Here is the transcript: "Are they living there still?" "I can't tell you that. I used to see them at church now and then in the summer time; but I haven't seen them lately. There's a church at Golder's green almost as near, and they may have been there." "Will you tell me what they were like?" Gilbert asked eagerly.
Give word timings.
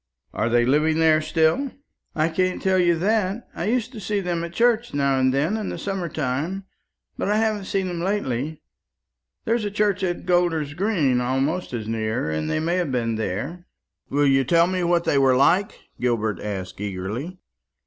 "Are 0.33 0.49
they 0.49 0.65
living 0.65 0.97
there 0.97 1.21
still?" 1.21 1.73
"I 2.15 2.27
can't 2.29 2.59
tell 2.59 2.79
you 2.79 2.95
that. 2.97 3.47
I 3.53 3.65
used 3.65 3.91
to 3.91 3.99
see 3.99 4.19
them 4.19 4.43
at 4.43 4.51
church 4.51 4.95
now 4.95 5.19
and 5.19 5.31
then 5.31 5.55
in 5.57 5.69
the 5.69 5.77
summer 5.77 6.09
time; 6.09 6.65
but 7.19 7.27
I 7.29 7.37
haven't 7.37 7.65
seen 7.65 7.85
them 7.87 7.99
lately. 8.01 8.63
There's 9.45 9.63
a 9.63 9.69
church 9.69 10.01
at 10.03 10.25
Golder's 10.25 10.73
green 10.73 11.21
almost 11.21 11.71
as 11.71 11.87
near, 11.87 12.31
and 12.31 12.49
they 12.49 12.59
may 12.59 12.77
have 12.77 12.91
been 12.91 13.13
there." 13.13 13.67
"Will 14.09 14.25
you 14.25 14.43
tell 14.43 14.65
me 14.65 14.83
what 14.83 15.03
they 15.03 15.19
were 15.19 15.35
like?" 15.35 15.79
Gilbert 15.99 16.39
asked 16.39 16.81
eagerly. 16.81 17.37